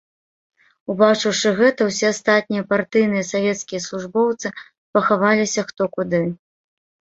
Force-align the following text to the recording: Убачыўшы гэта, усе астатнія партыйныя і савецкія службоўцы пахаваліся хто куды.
Убачыўшы 0.93 1.51
гэта, 1.59 1.79
усе 1.91 2.07
астатнія 2.13 2.63
партыйныя 2.73 3.23
і 3.27 3.29
савецкія 3.33 3.81
службоўцы 3.89 4.47
пахаваліся 4.93 5.69
хто 5.71 5.83
куды. 6.01 6.25